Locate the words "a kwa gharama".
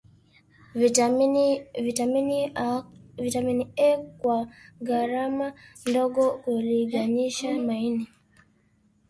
3.77-5.53